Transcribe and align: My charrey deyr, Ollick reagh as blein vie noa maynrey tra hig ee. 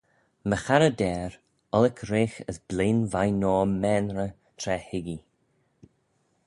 My 0.49 0.57
charrey 0.65 0.91
deyr, 0.99 1.33
Ollick 1.75 1.99
reagh 2.11 2.37
as 2.49 2.57
blein 2.67 2.99
vie 3.11 3.31
noa 3.41 3.65
maynrey 3.83 4.31
tra 4.61 4.75
hig 4.89 5.07
ee. 5.15 5.23